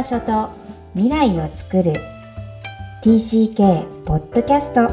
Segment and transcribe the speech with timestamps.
[0.00, 0.48] 場所と
[0.94, 1.92] 未来を作る。
[3.02, 4.88] TCK ポッドキャスト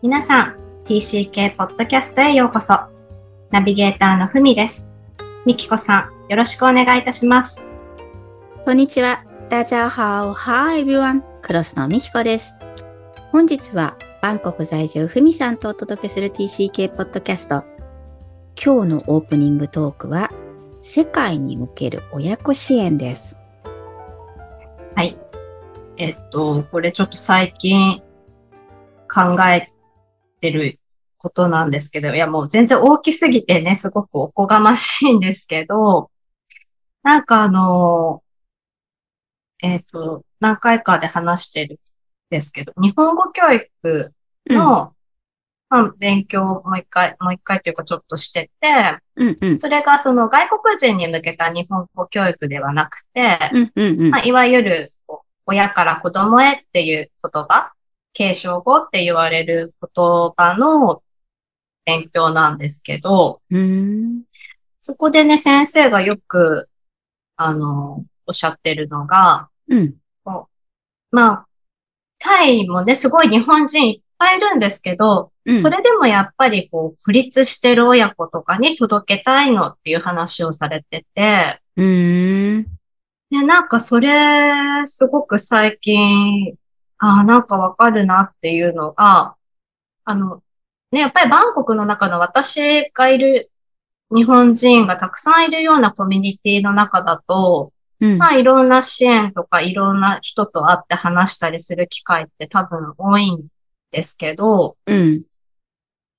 [0.00, 2.78] 皆さん TCK ポッドキャストへようこそ。
[3.50, 4.88] ナビゲーターのふみです。
[5.44, 7.66] みきこさんよろしくお願いいたします。
[8.64, 9.24] こんにちは。
[9.50, 10.32] 大家好。
[10.32, 12.54] Hi everyone クロスのみきこです。
[13.32, 17.71] 本日はバンコク在住ふみさんとお届けする TCK ポッドキャスト
[18.54, 20.30] 今日のオープニングトークは
[20.80, 23.40] 世界における親子支援です。
[24.94, 25.18] はい。
[25.96, 28.02] えっと、これちょっと最近
[29.12, 29.72] 考え
[30.40, 30.78] てる
[31.18, 36.10] ことなんですけど、いやもう全然大きすぎてね、すごくおこがましいんですけど、
[37.02, 38.22] なんかあの、
[39.62, 41.78] えっと、何回かで話してるん
[42.30, 44.14] ですけど、日本語教育
[44.48, 44.91] の
[45.72, 54.92] まあ、勉強をもう一回、もう一回というかちょっとしてて、うんうん、それがその外国人に向けた日本語教育ではなくて、うんうんうん、まあ、いわゆる
[55.46, 57.72] 親から子供へっていう言葉、
[58.12, 59.88] 継承語って言われる言
[60.36, 61.02] 葉の
[61.86, 63.40] 勉強なんですけど、
[64.82, 66.68] そこでね、先生がよく、
[67.36, 69.94] あの、おっしゃってるのが、うん、
[71.10, 71.46] まあ、
[72.18, 82.62] タイもね、すごい日本人いっぱいいるんですけど、うん、それでもやっぱりこう、孤立してる親子とかに届けたいのっていう話をされてて、うん。
[83.30, 86.54] で、なんかそれ、すごく最近、
[86.98, 89.34] ああ、なんかわかるなっていうのが、
[90.04, 90.42] あの、
[90.92, 93.50] ね、やっぱりバンコクの中の私がいる
[94.14, 103.46] 日本人がたくさんいるようなコミュニティの中だと、うん、まあいろんな支援とかいろんな人と会って話したりする機会って多分多いん
[103.92, 105.22] ですけど、うん、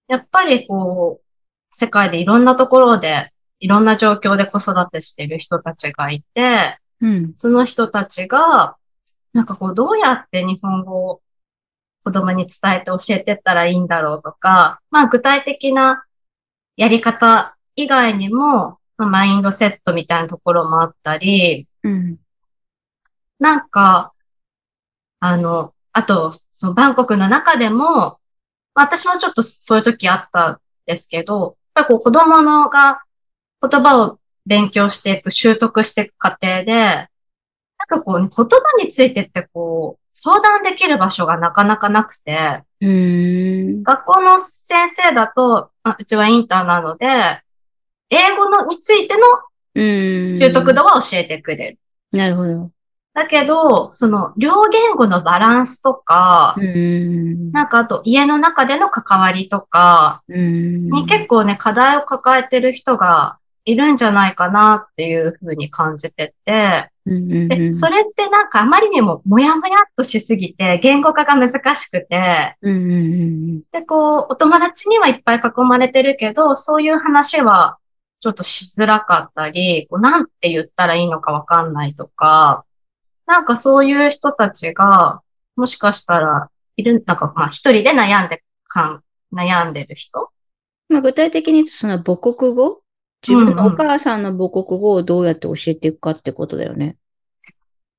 [0.07, 1.23] やっぱりこう、
[1.71, 8.77] 世界でいろんなところで、いろんな状況で子育てしてる人たちがいて、うん、その人たちが、
[9.33, 11.21] なんかこう、どうやって日本語を
[12.03, 16.05] 子供に伝えて教えてったらいいんだろうとか、まあ具体的な
[16.75, 22.17] やり方以外にも、まあ、マインドセットみたいなところもあったり、うん、
[23.39, 24.13] なんか、
[25.19, 28.19] あの、あと、そのバンコクの中でも、
[28.73, 33.03] 私もちょっとそういう時あったんですけど、やっぱりこう子供のが
[33.61, 37.07] 言葉を勉強していく、習得していく過程で、なん
[37.87, 42.63] かこう、ね、言葉についてってこう、相談できる場所がなかなかなくて、
[43.83, 47.07] 学校の先生だと、うちはインターなので、
[48.09, 49.21] 英語のについての
[49.75, 51.79] 習得度は教えてくれる。
[52.11, 52.71] なるほど。
[53.13, 56.55] だけど、その、両言語のバランスとか、
[57.51, 60.23] なんかあと家の中での関わりとか、
[60.91, 66.89] に結構ね、課題を抱えてる人がいるんじゃないかなっていうふうに感じてて、
[67.47, 72.55] で、それってなんかあまりにももやもやっとしすぎて、言語化が難しくて、
[73.71, 77.77] で、こう、お友達にはいっぱい囲まれてるけど、そういう話は
[78.21, 82.65] ちょっとしづらかったり、こうなんて言ったらいいのかわかんないとか、
[83.25, 85.21] なんかそういう人たちが、
[85.55, 89.03] もしかしたら、いる、なんかまあ一人で悩んで、かん、
[89.33, 90.31] 悩んでる人？
[90.89, 92.81] まあ具体的に言うとその母国語？
[93.25, 96.97] 自分のお母さんの母国語をどうやって教えていくかってことだよね。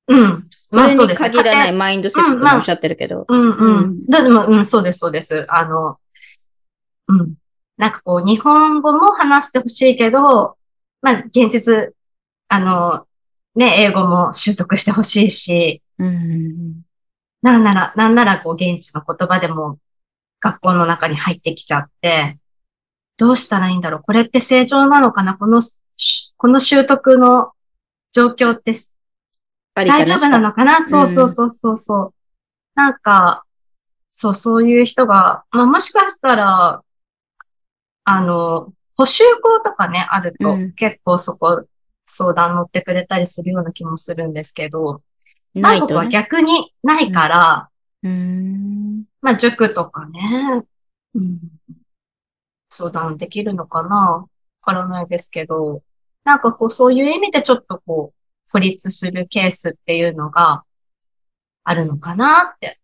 [0.07, 0.47] うん。
[0.71, 1.29] まあそうですね。
[1.29, 3.25] 限らないマインドセットとおっしゃってるけど。
[3.27, 3.99] うん、うん、うん。
[3.99, 5.47] でも、うん、そうです、そうです。
[5.49, 5.97] あの、
[7.07, 7.33] うん。
[7.77, 10.57] なんかこう、日本語も話してほしいけど、
[11.01, 11.93] まあ現実、
[12.49, 13.07] あの、
[13.55, 16.81] ね、英語も習得してほしいし、うん、
[17.41, 19.79] なんなら、なんならこう現地の言葉でも
[20.41, 22.37] 学校の中に入ってきちゃって、
[23.17, 24.01] どうしたらいいんだろう？
[24.01, 25.35] これって正常なのかな？
[25.35, 25.61] この、
[26.37, 27.53] この習得の
[28.11, 28.73] 状況って
[29.73, 30.83] 大丈夫なのかな？
[30.85, 32.13] そうそうそうそうそう。
[32.75, 33.45] なんか、
[34.11, 36.83] そう、そういう人が、まあもしかしたら、
[38.03, 41.65] あの、補修校とかね、あると、結構そこ
[42.05, 45.01] 相談乗ってくれたりするような気もするんですけど、
[45.53, 47.69] ないと、ね、は逆にないから、
[48.03, 50.63] うん、まあ塾とかね、
[51.15, 51.39] うん、
[52.69, 53.95] 相談できるのかな？
[53.97, 54.27] わ
[54.61, 55.81] からないですけど、
[56.23, 60.63] なんかこうそういう意味でちょっとこう、孤立するケースっていうのが
[61.63, 62.79] あるのかなって。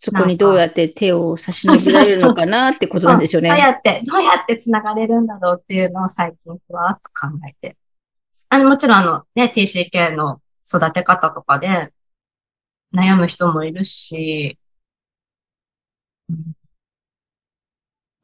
[0.00, 3.48] そこにどうやって手を差し伸べられるのかなってことなんでしょうね。
[3.48, 7.76] どうやって、どうやって繋がれるんだろうっていうのを最近ふわっと考えて
[8.50, 11.92] あの、もちろんあの、ね、TCK の育て方とかで
[12.94, 14.58] 悩む人もいるし、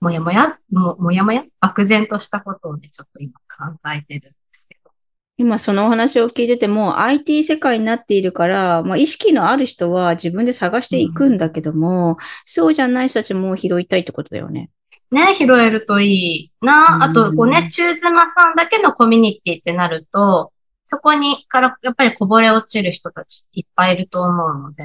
[0.00, 1.44] もやもや、ももやもや？
[1.60, 4.90] 漠然としたことをね、ちょっと今考えてるんですけど。
[5.36, 14.70] 今そのお話を聞いてても IT 世界になっているから、まあ、意識のある人は自分で探していくんだけども、そうじゃない人たちも拾いたいってことだよね。
[15.14, 17.04] ね、拾えるといいな。
[17.04, 20.52] あと、こうね、中妻さんだけのコミュニティってなると、
[20.84, 24.84] そこにからやっぱりこぼれ落ちる人たちいっぱいいると思うので。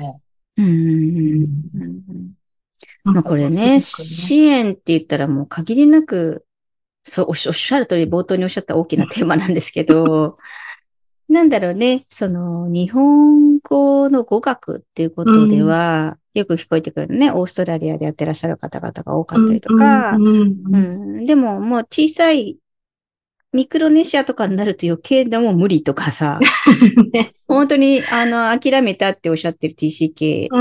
[0.58, 1.48] うん。
[3.04, 6.46] まあこれね、支援って言ったらもう限りなく、
[7.04, 10.38] そう、おっしおっしゃる通り冒頭におっしゃった大きなテーマなんですけど、
[11.28, 22.58] なんだろうね、その日本語の語学っていうことでは、よく聞こえてくるね、オーストラリアでやってらっしゃる方々が多かったりとか、うんでももう小さい
[23.52, 26.40] ミクロネシアとかになると余計でも無理とかさ、
[27.12, 30.56] ね 本当にあの諦めたっておっしゃってる TCK う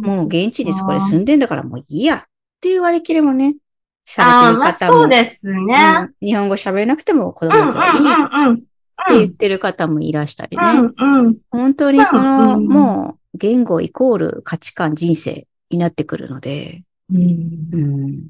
[0.00, 2.22] も、う現地でそこで住んでんだからもういいやっ
[2.60, 3.56] ていう割り切りもね、
[4.04, 6.10] さああ、れてるまあ方も、そうですね。
[6.20, 6.26] うん。
[6.26, 8.62] 日本語喋れなくても子供たちはいい
[9.08, 10.62] 言ってる方もいらしたりね。
[10.62, 11.36] うんうんうん。
[11.50, 18.26] 本当にその、うんもう言語イコール価値観、人生になってくるので、うん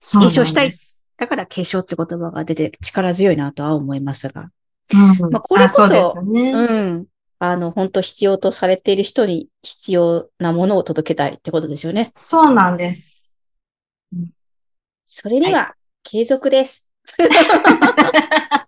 [0.00, 0.70] 継承したい
[1.16, 4.50] だから継承って言葉が出て力強いなとは思いますが。
[4.92, 6.14] うんまあこれこそ。
[6.20, 7.06] うん。
[7.42, 12.12] あの、本当必要とされている人に必要なものを届けたいってことですよね。
[12.14, 13.32] そうなんです。
[15.06, 16.90] それには継続です。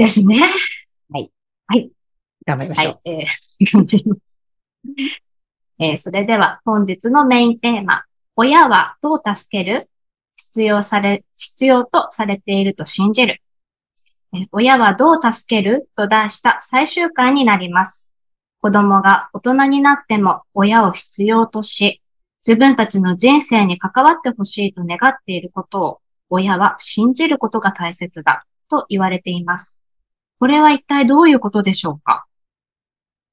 [0.00, 0.40] ですね。
[2.46, 2.94] 頑張りましょう。
[2.94, 3.18] はい。
[3.20, 4.20] えー 頑張ります。
[5.78, 8.04] えーそれでは本日のメインテーマ。
[8.34, 9.90] 親はどう助ける？
[10.36, 13.42] 必要され、必要とされていると信じる。
[14.32, 15.90] えー親はどう助ける？
[15.96, 18.10] と題した最終回になります。
[18.62, 22.00] 子供が大人になっても親を必要とし、
[22.46, 26.00] 自分たちの人生に関わってほしいと願っていることを
[26.30, 29.79] 親は信じることが大切だと言われています。
[30.40, 32.24] これは一体どういうことでしょうか？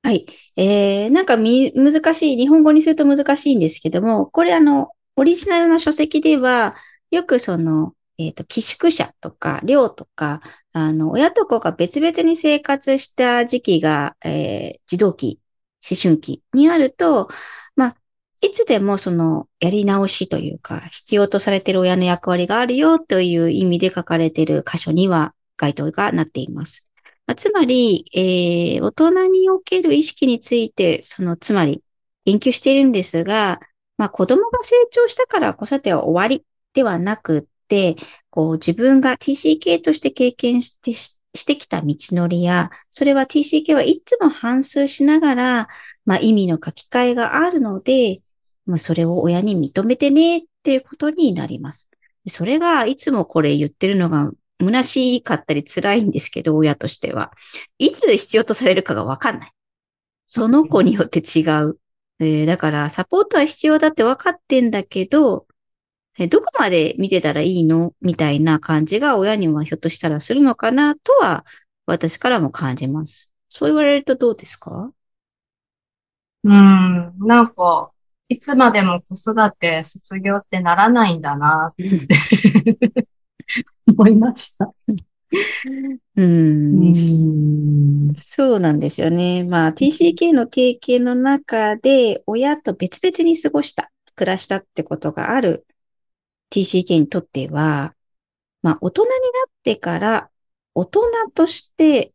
[0.04, 0.26] はい。
[0.58, 6.76] えー、なんかみ、難しい、日本語にすると難しいんですけども、これあの、オリジナルの書籍では、
[7.10, 10.42] よくその、えっ、と、寄宿舎とか、寮とか、
[10.74, 15.40] あの、親と子が別々に生活した時期が、えー、児童期、
[15.90, 17.30] 思春期にあると、
[17.76, 17.96] まあ、
[18.42, 26.87] いつでもその、やり直しというか、必要とされている親の役割があるよという意味で書かれている箇所には、該当がなっています。
[27.28, 31.84] まあつまり、えー大人における意識について、その、つまり、
[32.26, 33.60] 研究しているんですが、
[33.98, 37.96] まあ、子供が成長したから子育ては終わりではなくって、
[38.30, 45.68] こう、自分が TCK として経験して、ししてきた道のりや、それは TCK はいつも反数しながら、
[46.06, 48.22] まあ、意味の書き換えがあるので、
[48.66, 51.88] まあ、それを親に認めてねっていうことになります。
[52.28, 57.32] それが、いつもこれ言ってるのが、虚しかったり辛いんですけど、親としては。
[57.78, 59.52] いつ必要とされるかがわかんない。
[60.26, 61.80] その子によって違う。
[62.20, 65.48] えーだから、サポートは必要だって分かってんだけど、
[66.18, 67.94] えどこまで見てたらいいの？
[68.02, 71.46] みたいな感じが親にはひょっとしたらするのかなとは、
[71.86, 73.32] 私からも感じます。
[73.50, 74.92] そう言われるとどうですか？
[76.44, 77.92] うん、なんか、
[78.30, 83.08] いつまでも子育て卒業ってならないんだなって
[83.88, 84.74] 思いました。
[86.16, 86.92] うん
[88.12, 89.44] ん、そうなんですよね。
[89.44, 95.66] まあ、TCK の経験の中で、親と別々に過ごした、暮らしたってことがある
[96.50, 97.96] TCK にとっては、
[98.62, 99.16] まあ、大人にな
[99.50, 100.30] ってから、
[100.74, 101.02] 大人
[101.34, 102.14] として、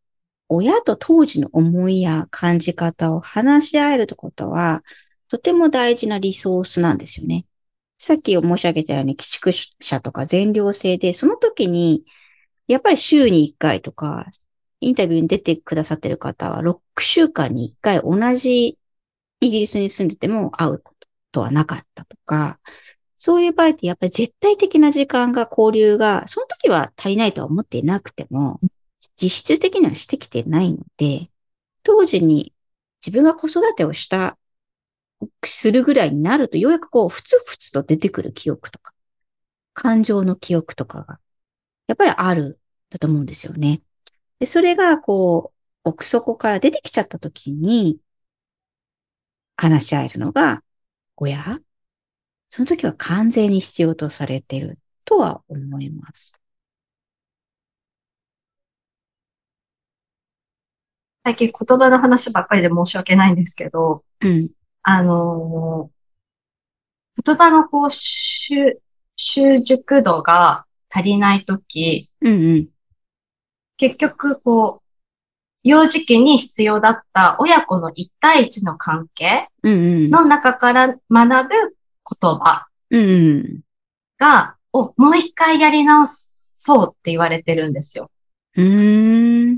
[0.48, 4.82] 親と当時の思いや感じ方を話し合えるってことは、
[5.28, 7.46] とても大事なリソースなんですよね。
[8.02, 12.04] さっき申し上げたように、寄宿舎とか全寮制で、その時に、
[12.66, 14.26] やっぱり週に1回とか、
[14.80, 18.76] インタビューに出てくださってる方は、6週間に1回同じ
[19.38, 20.96] イギリスに住んでても会うこ
[21.30, 22.58] とはなかったとか、
[23.16, 28.58] そういう場合ってやっぱり絶対的な時間が交流が、その時は足りないとは思っていなくても、
[29.16, 31.30] 実質的にはしてきてないので、
[31.84, 32.52] 当時に
[33.00, 34.38] 自分が子育てをした、
[35.44, 38.92] するぐらいになると、ようやくこう、ふつふつと出てくる記憶とか、
[39.74, 41.20] 感情の記憶とかが、
[41.88, 42.60] やっぱりある、
[42.90, 43.82] だと思うんですよね。
[44.38, 47.98] で、それが、こう、奥底から出てきちゃった時に、
[49.56, 50.62] 話し合えるのが、
[51.16, 51.60] 親？
[52.48, 56.34] その時は完全に必要とされているとは思います。
[61.24, 64.50] 最近言葉の話ばっかりで申し訳ないんですけど、うん。
[64.82, 66.02] あのー
[67.24, 68.80] 言葉のこう、習、
[69.16, 72.68] 習熟度が足りないとき、うんうん。
[73.76, 74.88] 結局こう、
[75.62, 79.48] 幼児期に必要だった親子の一対一の関係。
[80.10, 82.66] の中から学ぶ言葉。
[84.18, 88.10] が、をもう一回やり直そうって言われてるんですよ。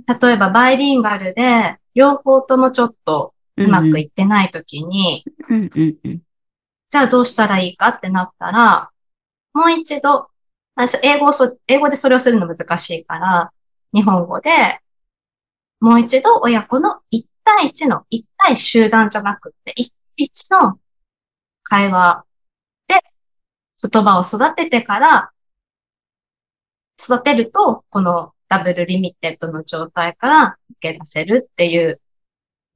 [0.07, 5.25] 例えばバイリンガルで、両方ともちょっとうまくいってないときに。
[6.91, 8.91] じゃあどうしたらいいかってなったら、
[9.53, 10.29] もう一度、
[11.03, 13.53] 英語をそ、英語でそれをするの難しいから、
[13.93, 14.81] 日本語で、
[15.81, 20.79] もう一度親子の一対一の、一対集団じゃなくって、一対一の
[21.63, 22.25] 会話
[22.89, 23.01] で
[23.83, 25.31] 言葉を育ててから、
[27.01, 32.01] 育てると、このダブルリミテッドの状態から抜け出せるっていう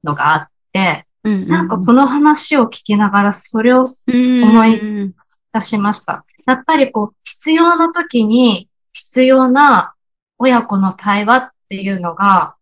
[0.03, 1.47] のがあって、うんうん。
[1.47, 5.13] なんかこの話を聞きながらそれをす思い
[5.53, 6.25] 出しました。
[6.45, 9.93] やっぱりこう、必要な時に必要な
[10.37, 12.55] 親子の対話っていうのが、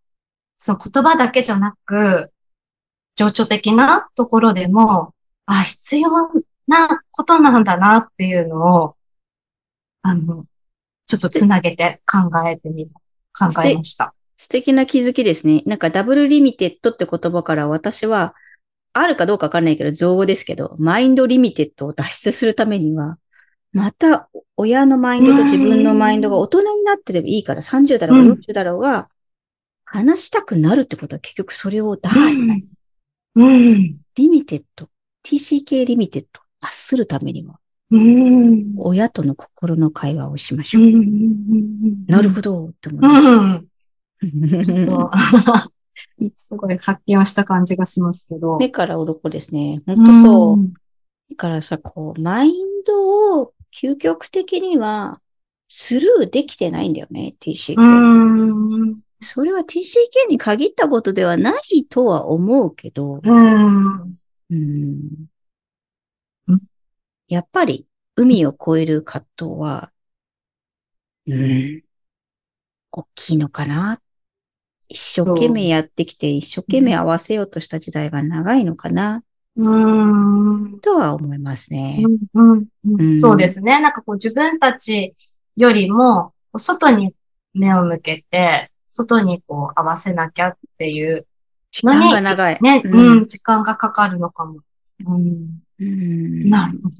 [0.57, 2.31] そう言葉だけじゃなく、
[3.15, 5.13] 情緒的なところでも、
[5.45, 6.09] あ、必要
[6.67, 8.95] なことなんだなっていうのを、
[10.01, 10.45] あの、
[11.05, 12.87] ちょっとつなげて考えてみ、
[13.37, 14.13] 考えました。
[14.38, 15.63] 素敵な気づきですね。
[15.65, 18.36] なんかダブルリミテッドって言葉から私は、
[18.94, 23.17] あるかどうかわかんないけど、造語ですけど、 mind limited を脱出するためには、
[23.74, 29.10] また親のマインドと自分のマインドが大人になってでもいいから、30だろうがうん40だろうが、
[29.86, 32.65] 話したくなるってことは結局それを打破したい。
[33.36, 33.98] うん。
[34.15, 34.89] リミテッド、
[35.24, 37.60] TCK リミテッドを脱するためには、
[37.91, 38.74] うん。
[38.77, 40.84] 親との心の会話をしましょう。
[40.84, 42.06] うん。
[42.08, 43.62] なるほど、って思いまうん。
[43.62, 43.76] す。
[44.21, 45.12] ちょっと、
[46.36, 48.57] すごい発見をした感じがしますけど。
[48.57, 49.81] 目から鱗ですね。
[49.86, 50.57] 本当そう。
[50.57, 50.74] ん
[51.29, 52.53] だからさ、こう、マイン
[52.86, 55.21] ドを究極的には
[55.67, 57.75] スルーできてないんだよね、TCK。
[57.79, 59.01] うん。
[59.21, 65.27] それは TCK に限ったことではないとは思うけど、うん。
[67.27, 69.91] やっぱり海を越える葛藤は、
[71.27, 71.83] うん、
[72.91, 74.01] 大きいのかな。
[74.89, 79.24] 一生懸命やってきて、一生懸命合わせようとした時代が長いのかな、
[79.56, 80.79] うん。
[80.79, 82.03] とは思いますね。
[82.34, 83.82] うんううんんそうですね。
[83.82, 85.15] なんかこう自分たち
[85.56, 87.13] よりも、外に
[87.53, 91.25] 目を向けて、外にこう合わせなきゃっていう、
[91.72, 92.58] 時間が長い。
[92.62, 94.60] ね、うんうん、時間がかかるのかも。
[95.06, 95.62] うん。
[95.79, 96.96] うんなるほど。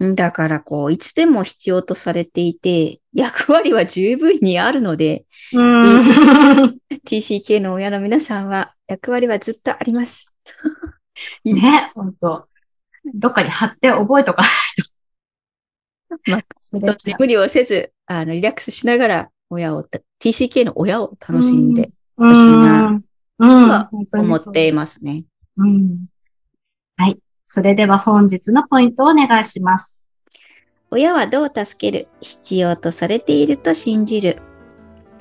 [0.00, 6.78] だからこう、いつでも必要とされていて、 役割は十分にあるので、うん。
[7.06, 10.34] TCK の親の皆さんは役割はずっとあります。
[11.44, 12.48] ね、本当
[13.14, 14.50] どっかに貼って覚えとかない
[14.82, 14.90] と。
[16.30, 19.84] まあ無理をせず、あの、リラックスしながら、親を、
[20.18, 23.02] TCK の親を楽しんでうんしいなうん。
[23.38, 24.72] とは思ってい。
[24.72, 25.24] ますね。
[25.56, 26.06] うん。
[26.96, 27.18] はい。
[27.46, 30.06] それでは本日のポイントをお願いします。
[30.90, 34.40] 親はどう助ける必要とされていると信じる。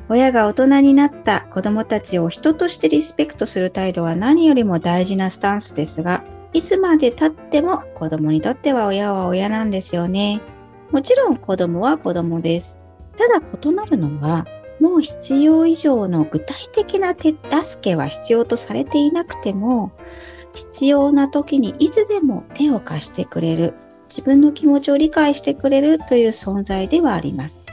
[0.09, 10.41] 親が大人になった子供たちを人としてリスペクトする態度は何よりも大事なスタンスですが、いつまで経っても子供にとっては親は親なんですよね。
[10.91, 12.77] もちろん子供は子供です。
[13.17, 14.45] ただ異なるのは、
[14.79, 19.91] もう必要以上の具体的な手助けは必要とされていなくても、
[20.53, 23.73] 必要な時にいつでも手を貸してくれる、
[24.09, 27.65] 自分の気持ちを理解してくれるという存在ではあります。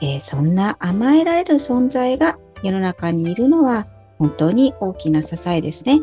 [0.00, 3.86] えーそんな甘えられる存在が世の中にいるのは
[4.18, 6.00] 本当に大きな支えですね。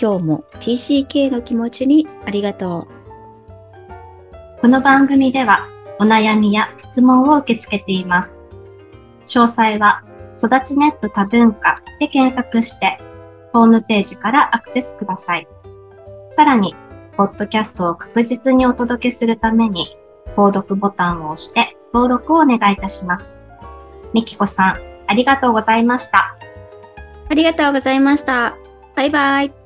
[0.00, 4.60] 今日も TCK の気持ちにありがとう。
[4.60, 8.44] この番組ではお悩みや質問を受け付けています。
[9.26, 10.02] 詳細は
[10.34, 12.98] 育ちネット多文化で検索して
[13.52, 15.48] ホームページからアクセスください。
[16.30, 16.74] さらに、
[17.16, 19.96] ポッドキャストを確実にお届けするために
[20.34, 23.40] 購読ボタンを押して登録をお願いいたします。
[24.14, 24.76] みきこさん、
[25.06, 26.36] ありがとうございました。
[27.28, 28.56] ありがとうございました。
[28.96, 29.59] バイバイ。